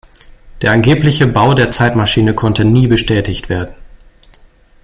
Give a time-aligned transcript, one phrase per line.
[0.63, 3.75] Der angebliche Bau der Zeitmaschine konnte nie bestätigt werden.